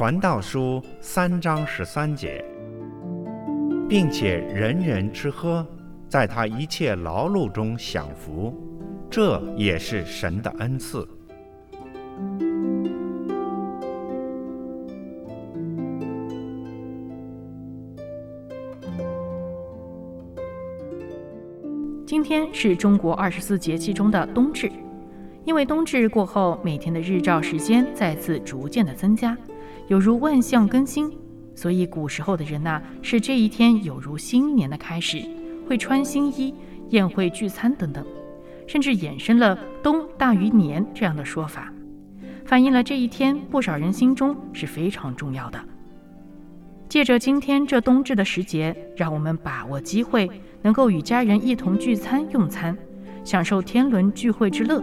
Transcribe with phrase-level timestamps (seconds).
[0.00, 2.42] 传道书三章十三节，
[3.86, 5.66] 并且人人吃喝，
[6.08, 8.50] 在他一切劳碌中享福，
[9.10, 11.06] 这也是神的恩赐。
[22.06, 24.72] 今天是中国二十四节气中的冬至，
[25.44, 29.36] 因为冬至过后，每天的日照时间再次逐渐的增加。
[29.90, 31.10] 有如万象更新，
[31.52, 35.20] 所以古时候的人呐，是这一天有如新年的开始，
[35.66, 36.54] 会穿新衣、
[36.90, 38.06] 宴会聚餐等等，
[38.68, 41.72] 甚至衍生了“冬大于年”这样的说法，
[42.44, 45.58] 反映了这一天不少人心中是非常重要的。
[46.88, 50.30] 借着今天这冬至的时节，让我们把握机会，
[50.62, 52.78] 能够与家人一同聚餐用餐，
[53.24, 54.80] 享受天伦聚会之乐，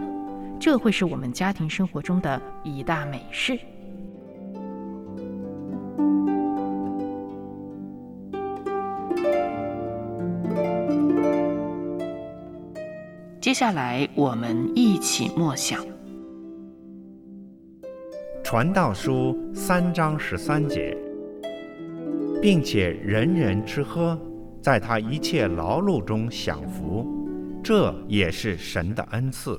[0.60, 3.58] 这会是我们家庭生活中的一大美事。
[13.48, 15.82] 接下来，我们一起默想
[18.44, 20.94] 《传道书》三章十三节，
[22.42, 24.20] 并且人人吃喝，
[24.60, 27.06] 在他一切劳碌中享福，
[27.64, 29.58] 这也是神的恩赐。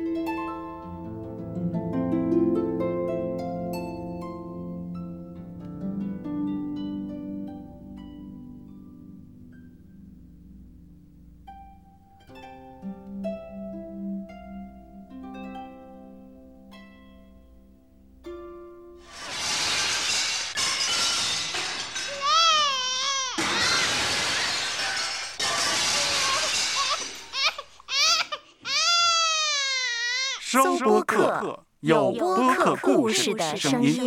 [30.51, 34.03] 收播客，有播客故事的声音。